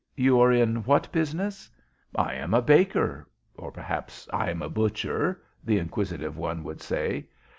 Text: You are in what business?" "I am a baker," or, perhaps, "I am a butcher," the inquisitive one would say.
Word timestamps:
You 0.15 0.39
are 0.41 0.51
in 0.51 0.77
what 0.85 1.11
business?" 1.11 1.69
"I 2.15 2.33
am 2.33 2.55
a 2.55 2.61
baker," 2.63 3.27
or, 3.53 3.71
perhaps, 3.71 4.27
"I 4.33 4.49
am 4.49 4.63
a 4.63 4.67
butcher," 4.67 5.43
the 5.63 5.77
inquisitive 5.77 6.37
one 6.37 6.63
would 6.63 6.81
say. 6.81 7.27